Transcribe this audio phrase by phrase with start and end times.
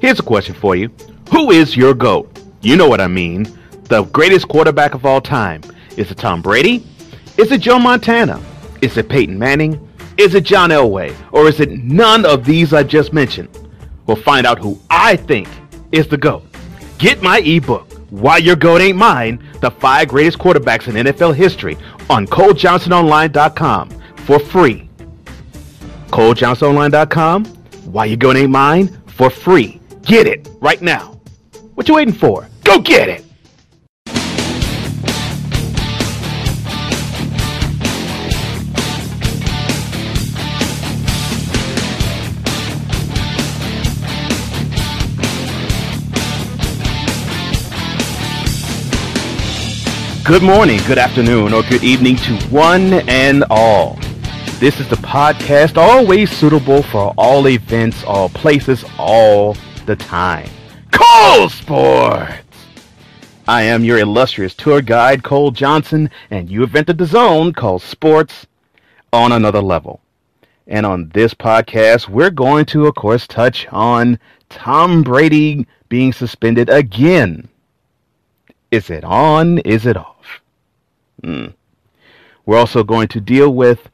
[0.00, 0.90] Here's a question for you
[1.30, 2.40] Who is your GOAT?
[2.60, 3.46] You know what I mean.
[3.84, 5.62] The greatest quarterback of all time.
[5.96, 6.86] Is it Tom Brady?
[7.36, 8.40] Is it Joe Montana?
[8.80, 9.88] Is it Peyton Manning?
[10.16, 11.14] Is it John Elway?
[11.32, 13.48] Or is it none of these I just mentioned?
[14.06, 15.48] We'll find out who I think
[15.90, 16.44] is the GOAT.
[16.98, 21.76] Get my ebook, Why Your GOAT Ain't Mine, the five greatest quarterbacks in NFL history
[22.08, 24.88] on ColeJohnsonOnline.com for free.
[26.10, 29.80] ColeJohnsonOnline.com, Why Your GOAT Ain't Mine for free.
[30.04, 31.20] Get it right now.
[31.74, 32.48] What you waiting for?
[32.64, 33.24] Go get it!
[50.24, 53.98] Good morning, good afternoon, or good evening to one and all.
[54.58, 60.48] This is the podcast always suitable for all events, all places, all the time.
[60.90, 62.38] Cole Sportz!
[63.48, 67.82] I am your illustrious tour guide, Cole Johnson, and you have entered the zone called
[67.82, 68.46] Sports
[69.12, 70.00] on another level.
[70.68, 76.68] And on this podcast, we're going to, of course, touch on Tom Brady being suspended
[76.68, 77.48] again.
[78.70, 79.58] Is it on?
[79.58, 80.40] Is it off?
[81.22, 81.54] Mm.
[82.46, 83.90] We're also going to deal with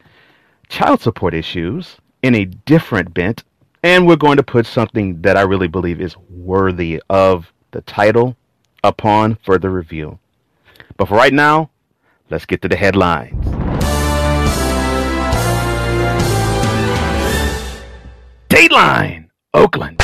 [0.68, 3.44] child support issues in a different bent,
[3.82, 8.36] and we're going to put something that I really believe is worthy of the title
[8.82, 10.18] upon further review.
[10.96, 11.70] But for right now,
[12.30, 13.44] let's get to the headlines.
[18.48, 20.02] Dateline, Oakland.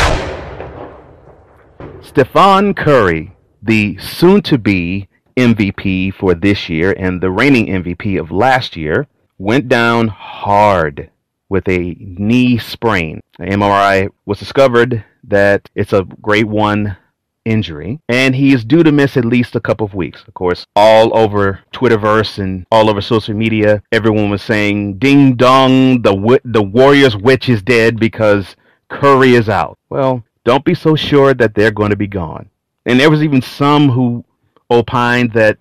[2.03, 8.31] Stephen Curry, the soon to be MVP for this year and the reigning MVP of
[8.31, 11.11] last year, went down hard
[11.49, 13.21] with a knee sprain.
[13.39, 16.97] The MRI was discovered that it's a grade 1
[17.45, 20.25] injury, and he is due to miss at least a couple of weeks.
[20.27, 26.03] Of course, all over Twitterverse and all over social media, everyone was saying, "Ding dong,
[26.03, 28.57] the the Warriors' witch is dead because
[28.89, 32.49] Curry is out." Well, don't be so sure that they're going to be gone.
[32.87, 34.25] And there was even some who
[34.71, 35.59] opined that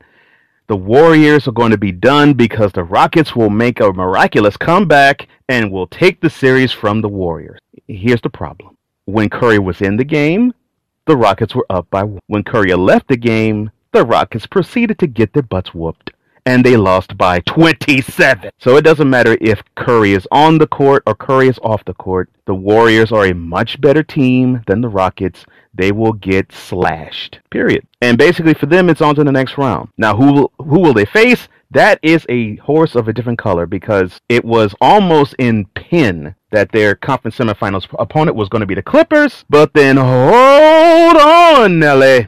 [0.67, 5.27] the Warriors are going to be done because the Rockets will make a miraculous comeback
[5.49, 7.59] and will take the series from the Warriors.
[7.87, 8.77] Here's the problem.
[9.05, 10.53] When Curry was in the game,
[11.05, 12.21] the Rockets were up by one.
[12.27, 16.11] When Curry left the game, the Rockets proceeded to get their butts whooped
[16.45, 18.51] and they lost by 27.
[18.59, 21.93] So it doesn't matter if Curry is on the court or Curry is off the
[21.93, 22.29] court.
[22.45, 25.45] The Warriors are a much better team than the Rockets.
[25.73, 27.39] They will get slashed.
[27.49, 27.87] Period.
[28.01, 29.89] And basically for them it's on to the next round.
[29.97, 31.47] Now who will, who will they face?
[31.71, 36.71] That is a horse of a different color because it was almost in pin that
[36.71, 39.43] their conference semifinals opponent was going to be the Clippers.
[39.49, 42.27] But then hold on, Nelly.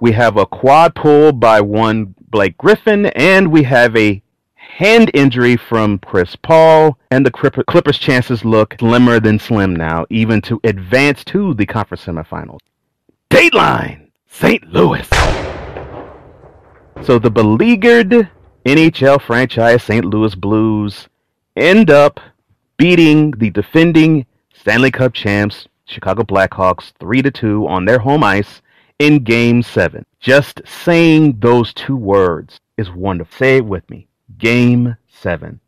[0.00, 4.22] We have a quad pull by one Blake Griffin, and we have a
[4.54, 10.40] hand injury from Chris Paul, and the Clippers' chances look slimmer than slim now, even
[10.42, 12.60] to advance to the conference semifinals.
[13.30, 14.64] Dateline, St.
[14.68, 15.08] Louis.
[17.02, 18.28] So the beleaguered
[18.64, 20.04] NHL franchise St.
[20.04, 21.08] Louis Blues
[21.56, 22.20] end up
[22.76, 28.60] beating the defending Stanley Cup champs Chicago Blackhawks 3 to 2 on their home ice
[28.98, 30.04] in game 7.
[30.20, 33.36] Just saying those two words is wonderful.
[33.38, 34.08] Say it with me.
[34.38, 35.60] Game 7.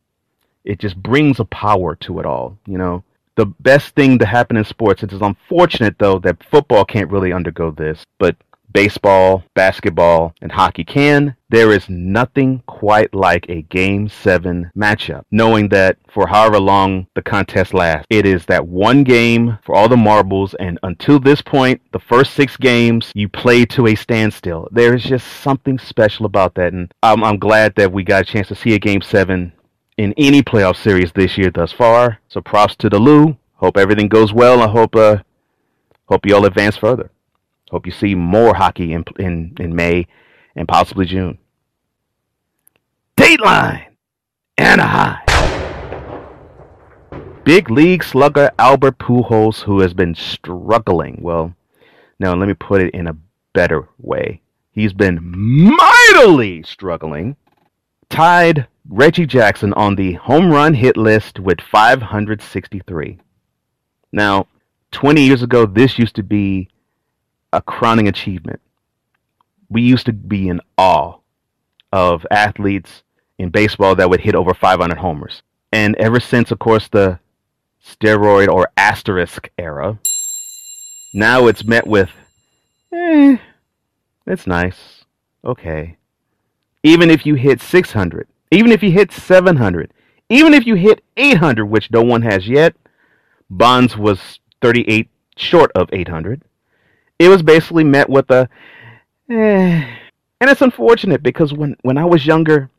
[0.65, 3.05] It just brings a power to it all, you know.
[3.37, 7.33] The best thing to happen in sports, it is unfortunate though that football can't really
[7.33, 8.37] undergo this, but
[8.73, 15.25] baseball, basketball, and hockey can, there is nothing quite like a game seven matchup.
[15.31, 19.89] Knowing that for however long the contest lasts, it is that one game for all
[19.89, 24.69] the marbles, and until this point, the first six games, you play to a standstill.
[24.71, 28.49] There's just something special about that, and I'm, I'm glad that we got a chance
[28.49, 29.53] to see a game seven
[29.97, 32.21] in any playoff series this year thus far.
[32.29, 33.37] So props to the Lou.
[33.57, 34.63] Hope everything goes well.
[34.63, 35.19] I hope uh,
[36.09, 37.11] hope you all advance further.
[37.71, 40.07] Hope you see more hockey in, in, in May
[40.57, 41.39] and possibly June.
[43.17, 43.87] Dateline,
[44.59, 45.19] Anaheim.
[47.45, 51.19] Big league slugger Albert Pujols, who has been struggling.
[51.23, 51.55] Well,
[52.19, 53.17] now let me put it in a
[53.53, 54.41] better way.
[54.73, 57.37] He's been mightily struggling.
[58.09, 63.19] Tied Reggie Jackson on the home run hit list with 563.
[64.13, 64.47] Now,
[64.91, 66.69] 20 years ago, this used to be
[67.53, 68.61] a crowning achievement.
[69.69, 71.19] We used to be in awe
[71.93, 73.03] of athletes
[73.39, 75.43] in baseball that would hit over 500 homers.
[75.73, 77.19] And ever since, of course, the
[77.85, 79.99] steroid or asterisk era,
[81.15, 82.11] Now it's met with,
[82.93, 83.39] eh,
[84.27, 85.05] it's nice.
[85.45, 85.97] Okay.
[86.83, 89.93] Even if you hit 600, even if you hit 700,
[90.29, 92.75] even if you hit 800, which no one has yet,
[93.49, 96.43] Bonds was 38 short of 800.
[97.21, 98.49] It was basically met with a,
[99.29, 99.97] eh.
[100.41, 102.71] And it's unfortunate because when, when I was younger,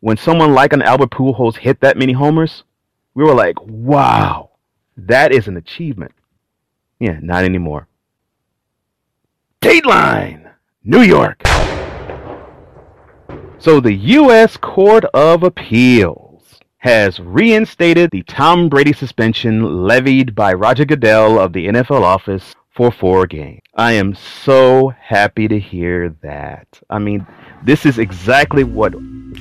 [0.00, 2.64] when someone like an Albert Pujols hit that many homers,
[3.14, 4.50] we were like, wow,
[4.96, 6.10] that is an achievement.
[6.98, 7.86] Yeah, not anymore.
[9.62, 10.50] Dateline,
[10.82, 11.40] New York.
[13.58, 14.56] So the U.S.
[14.56, 16.42] Court of Appeals
[16.78, 22.90] has reinstated the Tom Brady suspension levied by Roger Goodell of the NFL office for
[22.90, 23.60] four games.
[23.74, 26.66] I am so happy to hear that.
[26.90, 27.26] I mean,
[27.62, 28.94] this is exactly what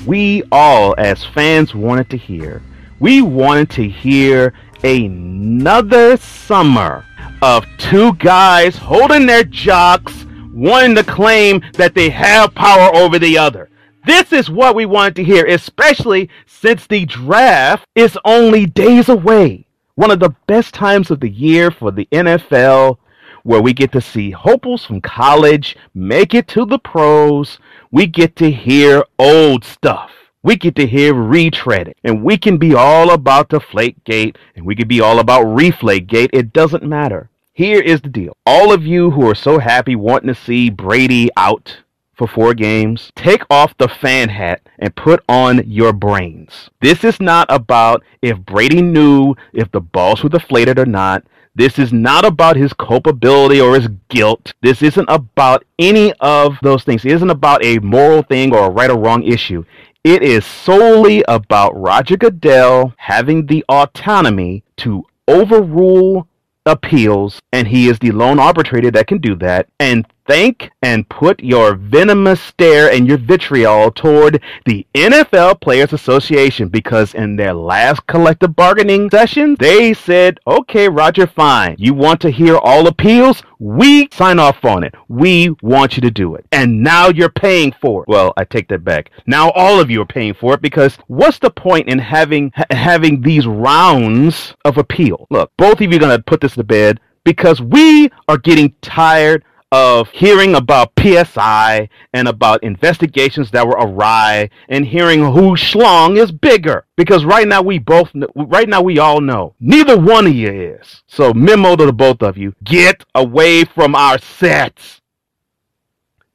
[0.06, 2.62] we all as fans wanted to hear.
[3.00, 4.54] We wanted to hear
[4.84, 7.06] another summer
[7.42, 13.38] of two guys holding their jocks, wanting to claim that they have power over the
[13.38, 13.70] other.
[14.06, 19.66] This is what we wanted to hear, especially since the draft is only days away.
[19.96, 22.98] One of the best times of the year for the NFL,
[23.44, 27.60] where we get to see hopefuls from college make it to the pros.
[27.92, 30.12] We get to hear old stuff.
[30.42, 34.90] We get to hear retreading, and we can be all about Deflategate, and we can
[34.90, 36.32] be all about reflake gate.
[36.34, 37.30] It doesn't matter.
[37.54, 38.36] Here is the deal.
[38.46, 41.78] All of you who are so happy wanting to see Brady out
[42.16, 46.70] for four games, take off the fan hat and put on your brains.
[46.82, 51.24] This is not about if Brady knew if the balls were deflated or not.
[51.56, 54.54] This is not about his culpability or his guilt.
[54.62, 57.06] This isn't about any of those things.
[57.06, 59.64] It isn't about a moral thing or a right or wrong issue.
[60.04, 66.28] It is solely about Roger Goodell having the autonomy to overrule
[66.66, 69.68] appeals, and he is the lone arbitrator that can do that.
[69.80, 76.70] And think and put your venomous stare and your vitriol toward the NFL Players Association
[76.70, 81.76] because in their last collective bargaining session, they said, okay, Roger, fine.
[81.78, 83.44] You want to hear all appeals?
[83.60, 84.94] We sign off on it.
[85.08, 86.46] We want you to do it.
[86.52, 88.10] And now you're paying for it.
[88.10, 89.12] Well, I take that back.
[89.26, 92.66] Now all of you are paying for it because what's the point in having ha-
[92.72, 95.28] having these rounds of appeal?
[95.30, 98.74] Look, both of you are going to put this to bed because we are getting
[98.82, 106.16] tired of hearing about PSI and about investigations that were awry and hearing who schlong
[106.16, 106.86] is bigger.
[106.96, 111.02] Because right now we both, right now we all know neither one of you is.
[111.08, 115.02] So memo to the both of you: get away from our sets.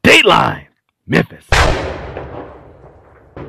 [0.02, 0.66] Dateline,
[1.06, 1.46] Memphis.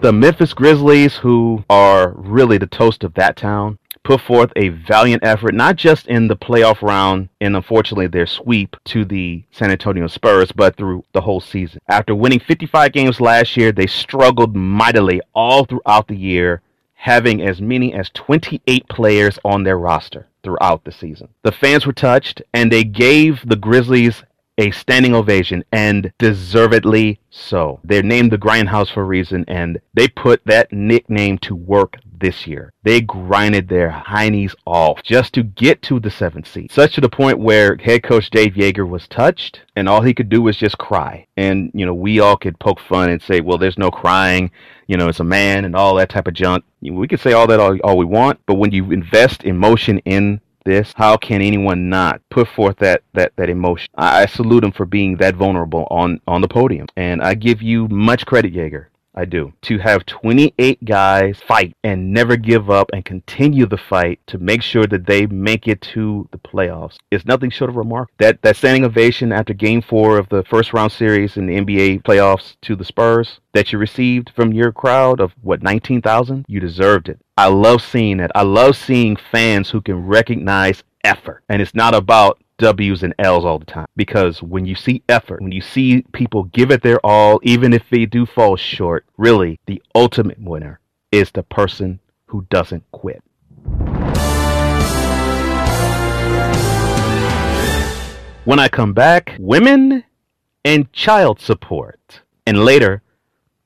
[0.01, 5.23] The Memphis Grizzlies, who are really the toast of that town, put forth a valiant
[5.23, 10.07] effort, not just in the playoff round and unfortunately their sweep to the San Antonio
[10.07, 11.79] Spurs, but through the whole season.
[11.87, 16.63] After winning 55 games last year, they struggled mightily all throughout the year,
[16.95, 21.27] having as many as 28 players on their roster throughout the season.
[21.43, 24.23] The fans were touched and they gave the Grizzlies
[24.59, 27.79] a standing ovation and deservedly so.
[27.85, 32.45] They're named the Grindhouse for a reason and they put that nickname to work this
[32.45, 32.73] year.
[32.83, 37.07] They grinded their heinies off just to get to the seventh seed, such to the
[37.07, 40.77] point where head coach Dave Joerger was touched and all he could do was just
[40.77, 41.25] cry.
[41.37, 44.51] And, you know, we all could poke fun and say, well, there's no crying,
[44.87, 46.65] you know, it's a man and all that type of junk.
[46.81, 50.41] We could say all that all, all we want, but when you invest emotion in
[50.65, 53.89] this, how can anyone not put forth that that that emotion?
[53.95, 57.61] I, I salute him for being that vulnerable on on the podium, and I give
[57.61, 58.87] you much credit, Joerger.
[59.19, 59.51] I do.
[59.63, 64.61] To have 28 guys fight and never give up and continue the fight to make
[64.61, 68.15] sure that they make it to the playoffs is nothing short of remarkable.
[68.19, 72.03] That that standing ovation after game four of the first round series in the NBA
[72.03, 77.09] playoffs to the Spurs that you received from your crowd of what 19,000, you deserved
[77.09, 77.19] it.
[77.35, 78.31] I love seeing it.
[78.33, 81.43] I love seeing fans who can recognize effort.
[81.49, 83.87] And it's not about W's and L's all the time.
[83.95, 87.83] Because when you see effort, when you see people give it their all, even if
[87.89, 90.79] they do fall short, really, the ultimate winner
[91.11, 93.23] is the person who doesn't quit.
[98.45, 100.03] When I come back, women
[100.65, 102.21] and child support.
[102.45, 103.01] And later,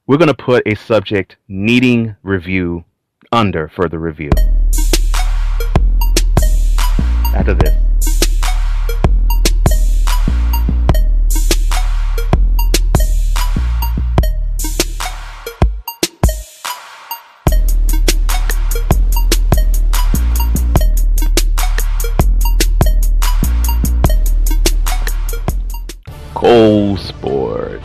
[0.05, 2.83] we're going to put a subject needing review
[3.31, 4.29] under further review.
[7.33, 7.92] After this.
[26.43, 27.81] Cole Sportz.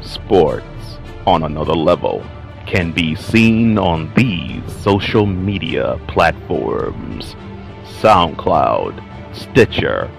[0.00, 0.96] Sports
[1.26, 2.24] on another level
[2.66, 7.36] can be seen on these social media platforms
[8.00, 8.96] SoundCloud,
[9.36, 10.10] Stitcher,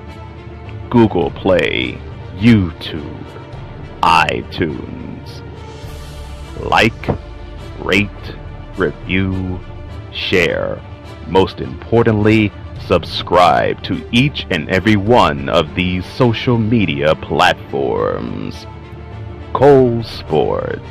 [0.91, 1.99] Google Play,
[2.37, 3.25] YouTube,
[4.03, 5.41] iTunes.
[6.59, 7.09] Like,
[7.79, 8.35] rate,
[8.77, 9.59] review,
[10.11, 10.79] share.
[11.27, 12.51] Most importantly,
[12.87, 18.65] subscribe to each and every one of these social media platforms.
[19.53, 20.81] Cole Sportz.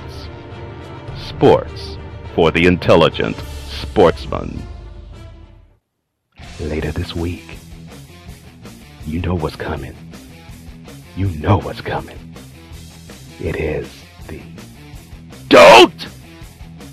[1.17, 1.99] Sports
[2.35, 4.63] for the intelligent sportsman.
[6.61, 7.59] Later this week,
[9.07, 9.95] you know what's coming.
[11.17, 12.19] You know what's coming.
[13.41, 13.89] It is
[14.29, 14.41] the
[15.49, 16.07] Dolt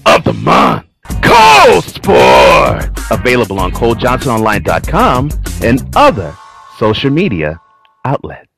[0.06, 0.88] of the Month.
[1.22, 2.99] Cole Sportz!
[3.12, 5.32] Available on ColeJohnsonOnline.com
[5.64, 6.36] and other
[6.78, 7.60] social media
[8.06, 8.50] outlets.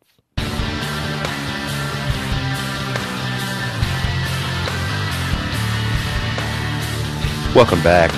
[7.55, 8.11] Welcome back.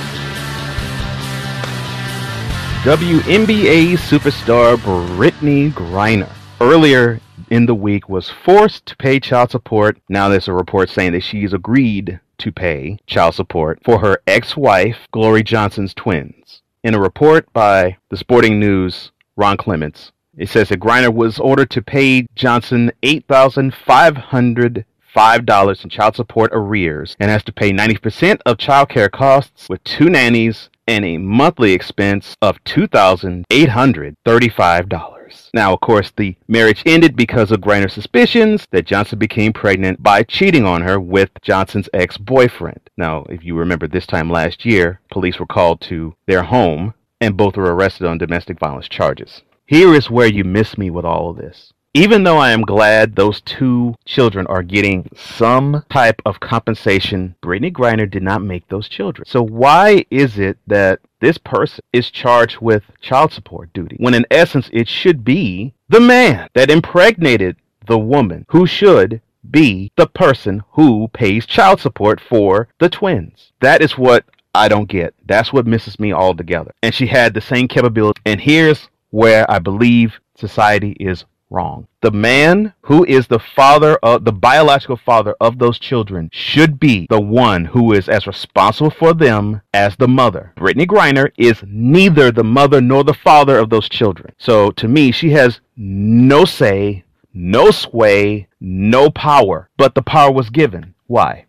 [2.84, 6.30] WNBA superstar Brittney Griner
[6.62, 7.20] earlier
[7.54, 10.00] in the week was forced to pay child support.
[10.10, 15.08] Now there's a report saying that she's agreed to pay child support for her ex-wife
[15.12, 16.64] Glory Johnson's twins.
[16.84, 21.70] In a report by the Sporting News, Ron Clements, it says that Griner was ordered
[21.70, 27.54] to pay Johnson eight thousand five hundred $5 in child support arrears and has to
[27.54, 35.50] pay 90% of child care costs with two nannies and a monthly expense of $2,835.
[35.54, 40.24] Now, of course, the marriage ended because of Griner's suspicions that Johnson became pregnant by
[40.24, 42.90] cheating on her with Johnson's ex boyfriend.
[42.98, 47.38] Now, if you remember this time last year, police were called to their home and
[47.38, 49.44] both were arrested on domestic violence charges.
[49.66, 53.16] Here is where you miss me with all of this even though I am glad
[53.16, 58.90] those two children are getting some type of compensation, Brittney Griner did not make those
[58.90, 59.28] children.
[59.28, 64.26] So why is it that this person is charged with child support duty when in
[64.32, 70.64] essence it should be the man that impregnated the woman who should be the person
[70.72, 73.52] who pays child support for the twins?
[73.60, 75.14] That is what I don't get.
[75.26, 76.72] That's what misses me altogether.
[76.82, 78.22] And she had the same capability.
[78.26, 81.88] And here's where I believe society is wrong.
[82.02, 87.08] The man who is the father of the biological father of those children should be
[87.10, 90.54] the one who is as responsible for them as the mother.
[90.58, 94.34] Brittney Griner is neither the mother nor the father of those children.
[94.38, 100.50] So to me, she has no say, no sway, no power, but the power was
[100.50, 100.94] given.
[101.08, 101.46] Why?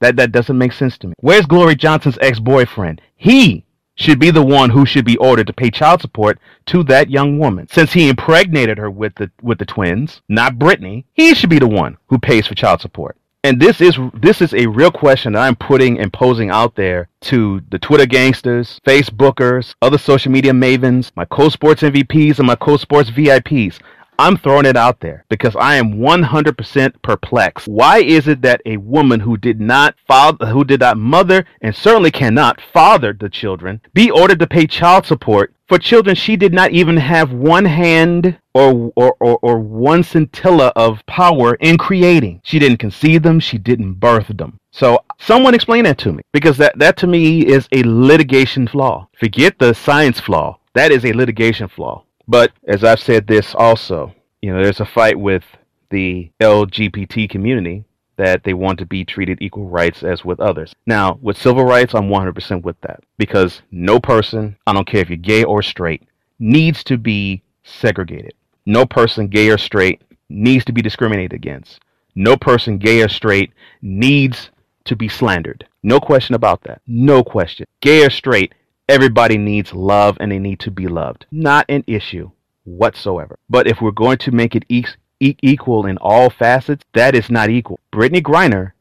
[0.00, 1.14] That that doesn't make sense to me.
[1.18, 3.00] Where's Glory Johnson's ex-boyfriend?
[3.16, 7.10] He should be the one who should be ordered to pay child support to that
[7.10, 7.68] young woman.
[7.68, 11.68] Since he impregnated her with the with the twins, not Brittney, he should be the
[11.68, 13.16] one who pays for child support.
[13.44, 17.08] And this is this is a real question that I'm putting and posing out there
[17.22, 23.10] to the Twitter gangsters, Facebookers, other social media mavens, my co-sports MVPs and my co-sports
[23.10, 23.80] VIPs.
[24.22, 27.66] I'm throwing it out there because I am 100% perplexed.
[27.66, 31.74] Why is it that a woman who did not father, who did not mother, and
[31.74, 36.52] certainly cannot father the children, be ordered to pay child support for children she did
[36.52, 42.42] not even have one hand or, or, or, or one scintilla of power in creating?
[42.44, 44.60] She didn't conceive them, she didn't birth them.
[44.70, 49.08] So someone explain that to me because that, that to me is a litigation flaw.
[49.18, 50.60] Forget the science flaw.
[50.74, 52.04] That is a litigation flaw.
[52.26, 55.44] But as I've said this also, you know, there's a fight with
[55.90, 57.84] the LGBT community
[58.16, 60.74] that they want to be treated equal rights as with others.
[60.86, 65.08] Now, with civil rights, I'm 100% with that because no person, I don't care if
[65.08, 66.02] you're gay or straight,
[66.38, 68.34] needs to be segregated.
[68.66, 71.80] No person, gay or straight, needs to be discriminated against.
[72.14, 74.50] No person, gay or straight, needs
[74.84, 75.66] to be slandered.
[75.82, 76.80] No question about that.
[76.86, 77.66] No question.
[77.80, 78.54] Gay or straight,
[78.88, 81.26] Everybody needs love and they need to be loved.
[81.30, 82.30] Not an issue
[82.64, 83.38] whatsoever.
[83.48, 84.84] But if we're going to make it e-
[85.20, 87.80] e- equal in all facets, that is not equal.
[87.92, 88.72] Brittney Griner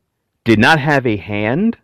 [0.43, 1.77] did not have a hand,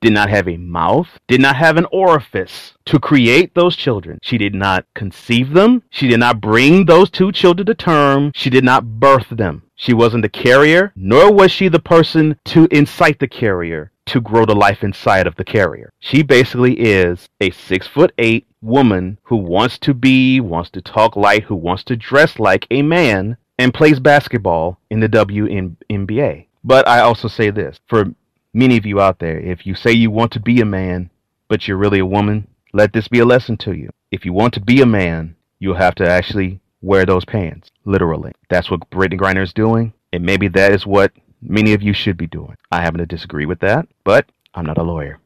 [0.00, 4.18] did not have a mouth, did not have an orifice to create those children.
[4.22, 5.82] She did not conceive them.
[5.90, 8.30] She did not bring those two children to term.
[8.34, 9.62] She did not birth them.
[9.74, 14.44] She wasn't the carrier, nor was she the person to incite the carrier to grow
[14.44, 15.92] the life inside of the carrier.
[15.98, 21.16] She basically is a six foot eight woman who wants to be, wants to talk
[21.16, 26.46] like, who wants to dress like a man and plays basketball in the WNBA.
[26.62, 28.14] But I also say this for
[28.52, 31.10] many of you out there, if you say you want to be a man,
[31.48, 33.90] but you're really a woman, let this be a lesson to you.
[34.10, 37.70] If you want to be a man, you'll have to actually wear those pants.
[37.84, 38.32] Literally.
[38.48, 39.92] That's what Brittney Griner is doing.
[40.12, 41.12] And maybe that is what
[41.44, 42.56] many of you should be doing.
[42.72, 45.20] I happen to disagree with that, but I'm not a lawyer.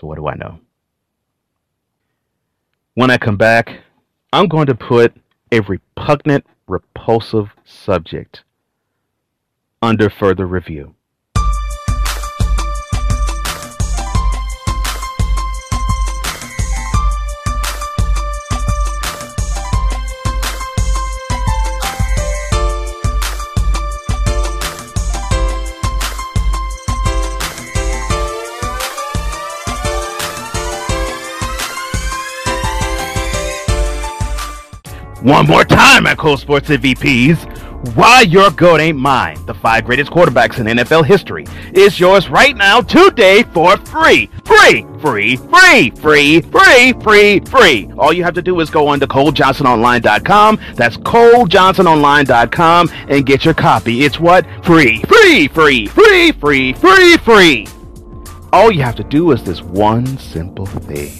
[0.00, 0.60] So what do I know?
[2.94, 3.80] When I come back,
[4.32, 5.14] I'm going to put
[5.52, 8.44] a repugnant, repulsive subject
[9.82, 10.94] under further review.
[35.24, 37.96] One more time at Cole Sportz MVPs.
[37.96, 39.42] Why your goat ain't mine.
[39.46, 44.28] The five greatest quarterbacks in NFL history is yours right now today for free.
[44.44, 47.90] Free, free, free, free, free, free, free.
[47.96, 50.60] All you have to do is go on to ColeJohnsonOnline.com.
[50.74, 54.04] That's ColeJohnsonOnline.com and get your copy.
[54.04, 54.44] It's what?
[54.62, 57.66] Free, free, free, free, free, free, free.
[58.52, 61.14] All you have to do is this one simple thing.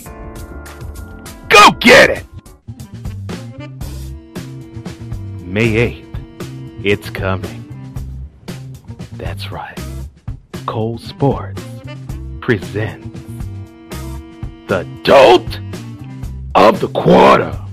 [1.49, 2.27] Go get it!
[5.55, 6.85] May 8th.
[6.85, 7.63] It's coming.
[9.13, 9.79] That's right.
[10.67, 11.61] Cole Sportz
[12.41, 13.21] presents
[14.67, 15.61] the Dolt
[16.57, 17.64] of the Quarter.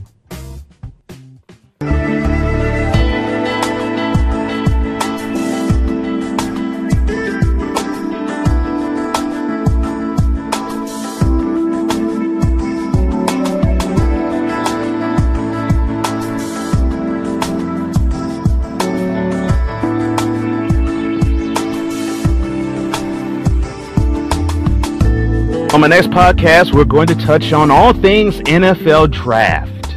[25.73, 29.93] On my next podcast, we're going to touch on all things NFL draft.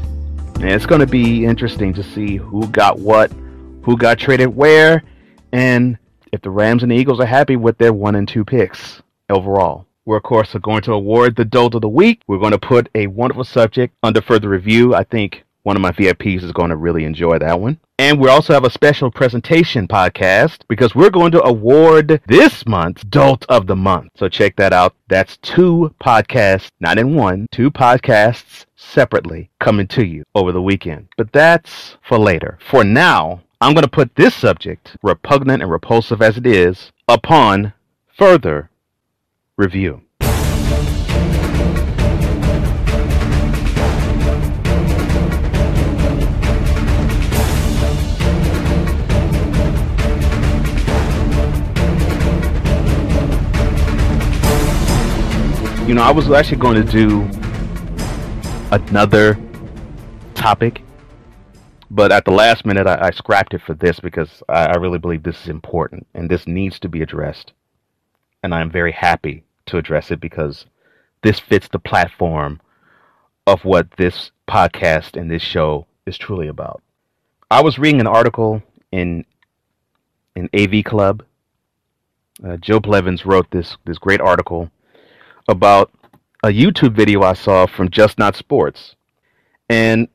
[0.60, 3.32] And it's going to be interesting to see who got what,
[3.82, 5.02] who got traded where,
[5.52, 5.98] and
[6.30, 9.84] if the Rams and the Eagles are happy with their one and two picks overall.
[10.04, 12.22] We're, of course, going to award the Dolt of the Week.
[12.28, 14.94] We're going to put a wonderful subject under further review.
[14.94, 17.80] I think one of my VIPs is going to really enjoy that one.
[17.98, 23.02] And we also have a special presentation podcast because we're going to award this month's
[23.04, 24.12] Dolt of the Month.
[24.16, 24.94] So check that out.
[25.08, 31.08] That's two podcasts, not in one, two podcasts separately coming to you over the weekend.
[31.16, 32.58] But that's for later.
[32.60, 37.72] For now, I'm going to put this subject, repugnant and repulsive as it is, upon
[38.18, 38.70] further
[39.56, 40.02] review.
[55.94, 57.20] You know, I was actually going to do
[58.72, 59.38] another
[60.34, 60.82] topic,
[61.88, 64.98] but at the last minute, I, I scrapped it for this because I, I really
[64.98, 67.52] believe this is important and this needs to be addressed.
[68.42, 70.66] And I'm very happy to address it because
[71.22, 72.60] this fits the platform
[73.46, 76.82] of what this podcast and this show is truly about.
[77.52, 79.24] I was reading an article in
[80.34, 81.22] in AV Club.
[82.44, 84.72] Uh, Joe Blevins wrote this this great article
[85.48, 85.90] about
[86.42, 88.96] a YouTube video I saw from Just Not Sports.
[89.68, 90.08] And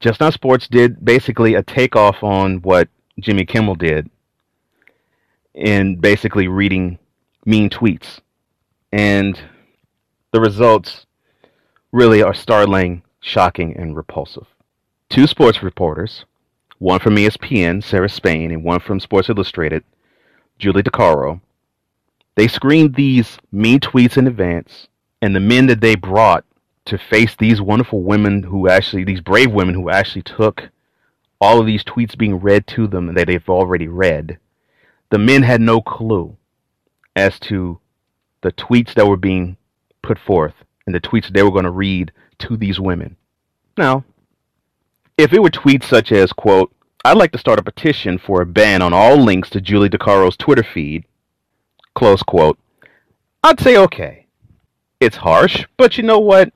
[0.00, 2.88] Just Not Sports did basically a takeoff on what
[3.20, 4.10] Jimmy Kimmel did
[5.54, 6.98] in basically reading
[7.44, 8.20] mean tweets.
[8.92, 9.40] And
[10.32, 11.06] the results
[11.92, 14.46] really are startling, shocking, and repulsive.
[15.08, 16.24] Two sports reporters,
[16.78, 19.84] one from ESPN, Sarah Spain, and one from Sports Illustrated,
[20.58, 21.40] Julie DiCaro,
[22.36, 24.88] they screened these mean tweets in advance,
[25.20, 26.44] and the men that they brought
[26.84, 30.68] to face these wonderful women who actually, these brave women who actually took
[31.40, 34.38] all of these tweets being read to them that they've already read,
[35.10, 36.36] the men had no clue
[37.14, 37.78] as to
[38.42, 39.56] the tweets that were being
[40.02, 40.54] put forth
[40.86, 43.16] and the tweets they were going to read to these women.
[43.76, 44.04] Now,
[45.18, 46.72] if it were tweets such as, quote,
[47.04, 50.36] I'd like to start a petition for a ban on all links to Julie DiCaro's
[50.36, 51.04] Twitter feed,
[51.96, 52.58] Close quote.
[53.42, 54.26] I'd say okay.
[55.00, 56.52] It's harsh, but you know what?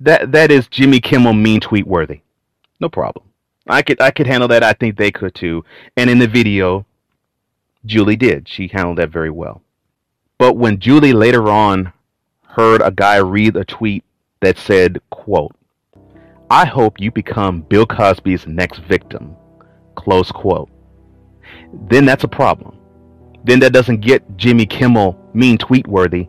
[0.00, 2.20] That that is Jimmy Kimmel mean tweet worthy.
[2.78, 3.24] No problem.
[3.66, 4.62] I could I could handle that.
[4.62, 5.64] I think they could too.
[5.96, 6.84] And in the video,
[7.86, 8.48] Julie did.
[8.50, 9.62] She handled that very well.
[10.36, 11.94] But when Julie later on
[12.46, 14.04] heard a guy read a tweet
[14.40, 15.56] that said, quote,
[16.50, 19.36] I hope you become Bill Cosby's next victim,
[19.94, 20.68] close quote,
[21.88, 22.79] then that's a problem
[23.44, 26.28] then that doesn't get Jimmy Kimmel mean tweet worthy.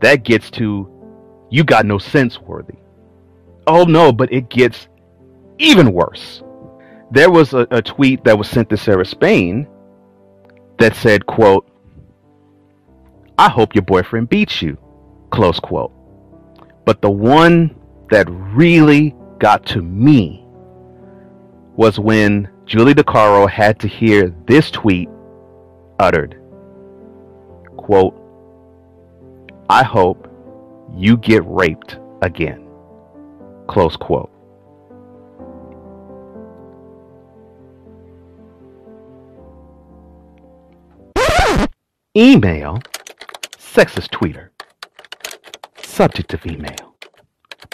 [0.00, 0.88] That gets to
[1.50, 2.74] you got no sense worthy.
[3.66, 4.88] Oh no, but it gets
[5.58, 6.42] even worse.
[7.10, 9.66] there was a, a tweet that was sent to Sarah Spain
[10.78, 11.68] that said, quote,
[13.38, 14.76] I hope your boyfriend beats you,
[15.30, 15.92] close quote.
[16.84, 17.74] But the one
[18.10, 20.44] that really got to me
[21.76, 25.08] was when Julie DiCaro had to hear this tweet
[25.98, 26.37] uttered.
[27.88, 28.14] Quote,
[29.70, 30.28] I hope
[30.94, 32.68] you get raped again.
[33.66, 34.30] Close quote.
[42.14, 42.78] Email,
[43.56, 44.50] sexist tweeter.
[45.82, 46.94] Subject of email.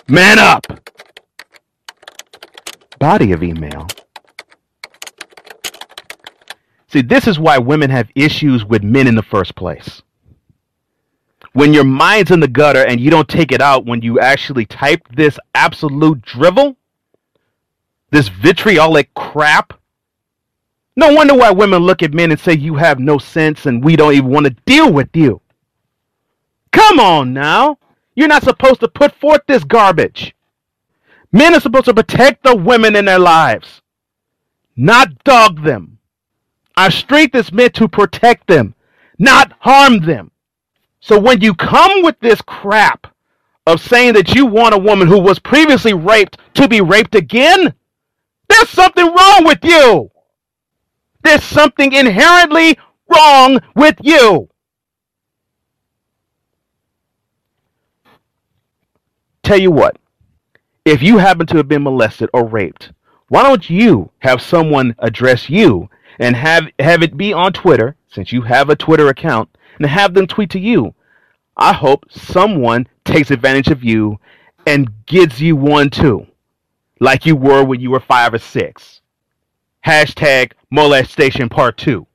[0.06, 0.64] Man up!
[3.00, 3.88] Body of email.
[6.94, 10.00] See, this is why women have issues with men in the first place.
[11.52, 14.64] When your mind's in the gutter and you don't take it out when you actually
[14.64, 16.76] type this absolute drivel,
[18.12, 19.72] this vitriolic crap,
[20.94, 23.96] no wonder why women look at men and say you have no sense and we
[23.96, 25.40] don't even want to deal with you.
[26.70, 27.76] Come on now.
[28.14, 30.32] You're not supposed to put forth this garbage.
[31.32, 33.82] Men are supposed to protect the women in their lives,
[34.76, 35.93] not dog them.
[36.76, 38.74] Our strength is meant to protect them,
[39.18, 40.30] not harm them.
[41.00, 43.06] So when you come with this crap
[43.66, 47.74] of saying that you want a woman who was previously raped to be raped again,
[48.48, 50.10] there's something wrong with you.
[51.22, 54.48] There's something inherently wrong with you.
[59.42, 59.98] Tell you what,
[60.84, 62.92] if you happen to have been molested or raped,
[63.28, 68.32] why don't you have someone address you and have have it be on Twitter, since
[68.32, 69.48] you have a Twitter account,
[69.78, 70.94] and have them tweet to you.
[71.56, 74.18] I hope someone takes advantage of you
[74.66, 76.26] and gives you one too,
[77.00, 79.00] like you were when you were five or six.
[79.86, 82.06] Hashtag molestation part two.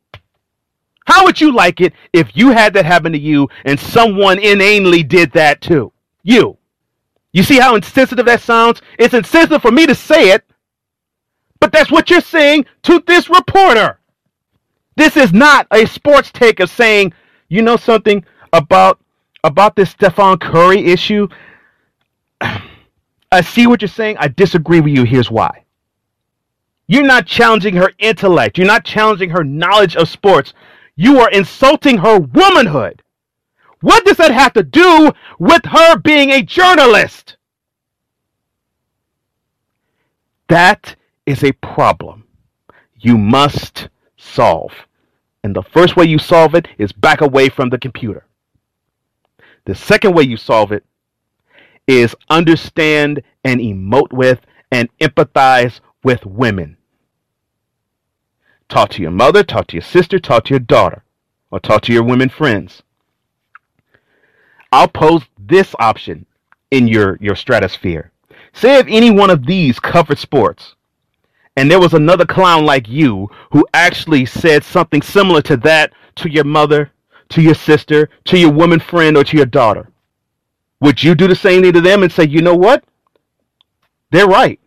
[1.05, 5.03] How would you like it if you had that happen to you and someone inanely
[5.03, 5.91] did that too?
[6.23, 6.57] You.
[7.31, 8.81] You see how insensitive that sounds?
[8.97, 10.43] It's insensitive for me to say it,
[11.59, 13.99] but that's what you're saying to this reporter.
[14.95, 17.13] This is not a sports take of saying,
[17.49, 18.99] you know something about
[19.43, 21.27] about this Stephen Curry issue.
[23.31, 24.17] I see what you're saying.
[24.19, 25.03] I disagree with you.
[25.03, 25.63] Here's why.
[26.87, 28.57] You're not challenging her intellect.
[28.57, 30.53] You're not challenging her knowledge of sports.
[30.95, 33.03] You are insulting her womanhood.
[33.81, 37.37] What does that have to do with her being a journalist?
[40.49, 40.95] That
[41.29, 42.23] is a problem
[42.99, 43.87] you must
[44.17, 44.73] solve.
[45.43, 48.25] And the first way you solve it is back away from the computer.
[49.65, 50.83] The second way you solve it
[51.87, 54.39] is understand and emote with
[54.71, 56.77] and empathize with women.
[58.67, 61.03] Talk to your mother, talk to your sister, talk to your daughter,
[61.51, 62.81] or talk to your women friends.
[64.71, 66.25] I'll pose this option
[66.71, 68.11] in your, your stratosphere.
[68.51, 70.75] Say if any one of these covered sports,
[71.55, 76.29] and there was another clown like you who actually said something similar to that to
[76.29, 76.91] your mother,
[77.29, 79.89] to your sister, to your woman friend, or to your daughter,
[80.81, 82.83] would you do the same thing to them and say, you know what?
[84.11, 84.59] They're right.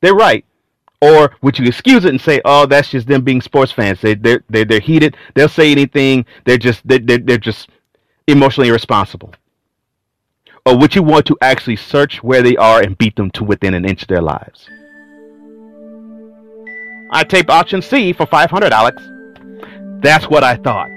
[0.00, 0.44] They're right.
[1.00, 4.00] Or would you excuse it and say, "Oh, that's just them being sports fans.
[4.00, 5.16] They they're they're, they're heated.
[5.34, 6.26] They'll say anything.
[6.44, 7.68] They're just they're, they're, they're just
[8.26, 9.32] emotionally irresponsible."
[10.66, 13.74] Or would you want to actually search where they are and beat them to within
[13.74, 14.68] an inch of their lives?
[17.10, 19.02] I taped option C for 500, Alex.
[20.00, 20.90] That's what I thought.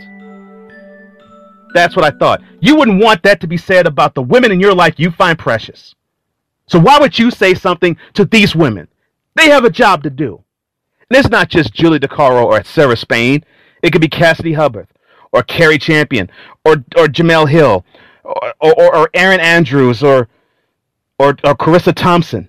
[1.73, 2.41] That's what I thought.
[2.59, 5.39] You wouldn't want that to be said about the women in your life you find
[5.39, 5.95] precious.
[6.67, 8.87] So why would you say something to these women?
[9.35, 10.43] They have a job to do.
[11.09, 13.43] And it's not just Julie DiCaro or Sarah Spain.
[13.81, 14.87] It could be Cassidy Hubbarth
[15.31, 16.29] or Cari Champion
[16.65, 17.85] or or Jemele Hill
[18.23, 20.27] or, or, or Erin Andrews or,
[21.17, 22.47] or or Charissa Thompson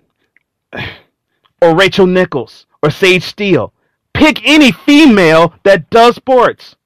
[1.62, 3.73] or Rachel Nichols or Sage Steele.
[4.12, 6.77] Pick any female that does sports.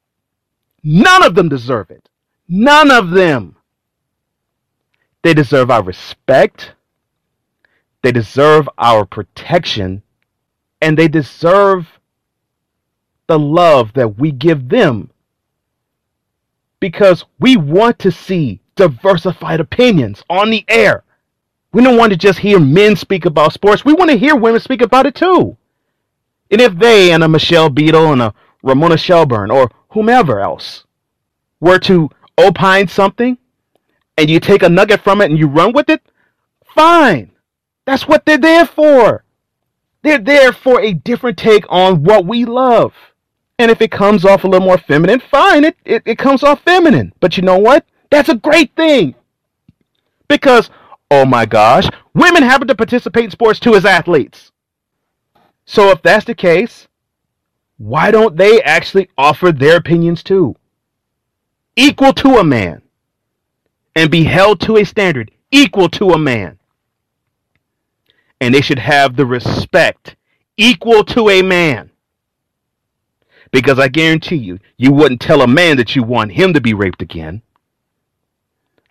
[0.82, 2.08] None of them deserve it.
[2.48, 3.56] None of them.
[5.22, 6.72] They deserve our respect.
[8.02, 10.02] They deserve our protection.
[10.80, 11.88] And they deserve
[13.26, 15.10] the love that we give them.
[16.78, 21.02] Because we want to see diversified opinions on the air.
[21.72, 23.84] We don't want to just hear men speak about sports.
[23.84, 25.56] We want to hear women speak about it too.
[26.50, 30.84] And if they and a Michelle Beadle and a Ramona Shelburne or whomever else
[31.60, 33.38] were to opine something
[34.18, 36.02] and you take a nugget from it and you run with it,
[36.74, 37.30] fine.
[37.84, 39.24] That's what they're there for.
[40.02, 42.92] They're there for a different take on what we love.
[43.58, 46.60] And if it comes off a little more feminine, fine, it, it, it comes off
[46.62, 47.12] feminine.
[47.20, 47.86] But you know what?
[48.10, 49.14] That's a great thing.
[50.28, 50.70] Because,
[51.10, 54.52] oh my gosh, women happen to participate in sports too as athletes.
[55.66, 56.86] So if that's the case,
[57.76, 60.56] why don't they actually offer their opinions too?
[61.74, 62.82] Equal to a man.
[63.94, 66.58] And be held to a standard equal to a man.
[68.40, 70.16] And they should have the respect
[70.56, 71.90] equal to a man.
[73.50, 76.74] Because I guarantee you, you wouldn't tell a man that you want him to be
[76.74, 77.42] raped again.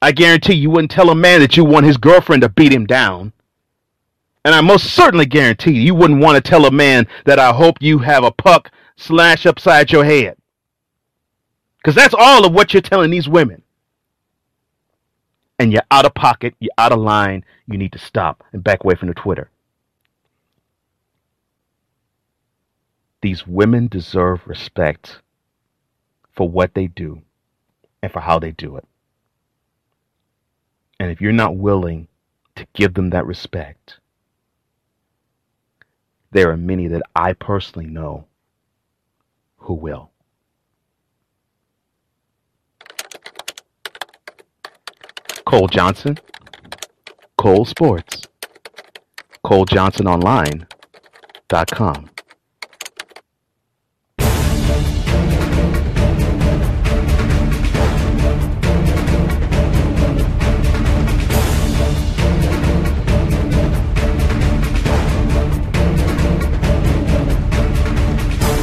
[0.02, 2.86] I guarantee you wouldn't tell a man that you want his girlfriend to beat him
[2.86, 3.34] down.
[4.46, 7.82] And I most certainly guarantee you, wouldn't want to tell a man that I hope
[7.82, 10.38] you have a puck slash upside your head.
[11.78, 13.64] Because that's all of what you're telling these women.
[15.58, 18.84] And you're out of pocket, you're out of line, you need to stop and back
[18.84, 19.50] away from the Twitter.
[23.24, 25.22] These women deserve respect
[26.34, 27.24] for what they do
[28.04, 28.86] and for how they do it.
[31.00, 32.10] And if you're not willing
[32.56, 34.00] to give them that respect,
[36.36, 38.28] there are many that I personally know
[39.56, 40.12] who will.
[45.46, 46.20] Cole Johnson,
[47.38, 48.28] Cole Sportz,
[49.46, 52.10] ColeJohnsonOnline.com.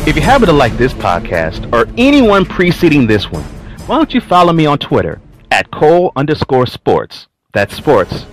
[0.04, 3.44] If you happen to like this podcast or anyone preceding this one,
[3.86, 5.20] why don't you follow me on Twitter
[5.52, 7.28] at Cole underscore sports.
[7.52, 8.26] That's sports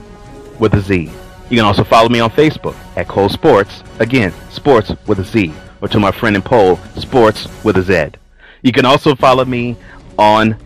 [0.57, 1.11] with a Z.
[1.51, 3.83] You can also follow me on Facebook at Cole Sportz.
[3.99, 5.53] Again, sports with a Z.
[5.79, 8.17] Or to my friend in Pole, sports with a Z.
[8.63, 9.77] You can also follow me
[10.17, 10.57] on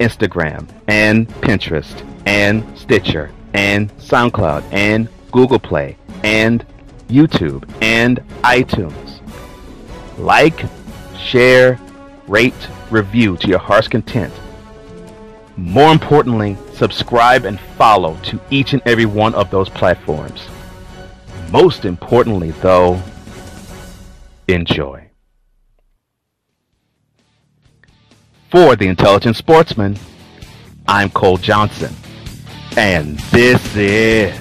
[0.00, 6.66] Instagram and Pinterest and Stitcher and SoundCloud and Google Play and
[7.08, 9.07] YouTube and iTunes
[10.18, 10.64] like,
[11.18, 11.78] share,
[12.26, 14.32] rate, review to your heart's content.
[15.56, 20.46] More importantly, subscribe and follow to each and every one of those platforms.
[21.50, 23.02] Most importantly, though,
[24.46, 25.08] enjoy.
[28.50, 29.98] For the Intelligent Sportsman,
[30.86, 31.94] I'm Cole Johnson,
[32.76, 34.38] and this is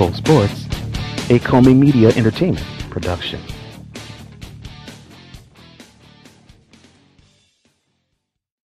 [0.00, 0.64] Cole Sportz,
[1.28, 3.49] a Comey Media Entertainment production.